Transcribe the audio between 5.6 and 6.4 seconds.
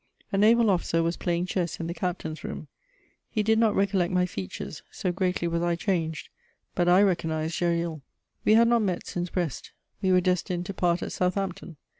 I changed;